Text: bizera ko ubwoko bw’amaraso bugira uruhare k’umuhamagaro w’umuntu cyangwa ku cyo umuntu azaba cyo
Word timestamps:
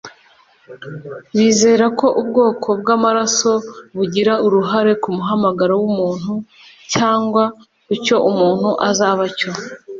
bizera 1.37 1.85
ko 1.99 2.07
ubwoko 2.21 2.67
bw’amaraso 2.81 3.51
bugira 3.95 4.33
uruhare 4.45 4.91
k’umuhamagaro 5.01 5.73
w’umuntu 5.81 6.33
cyangwa 6.93 7.43
ku 7.85 7.93
cyo 8.03 8.17
umuntu 8.29 8.69
azaba 8.89 9.23
cyo 9.37 9.51